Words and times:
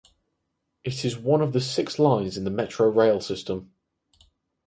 It 0.83 1.05
is 1.05 1.15
one 1.15 1.41
of 1.41 1.63
six 1.63 1.99
lines 1.99 2.35
in 2.35 2.43
the 2.43 2.49
Metro 2.49 2.89
Rail 2.89 3.21
system. 3.21 3.71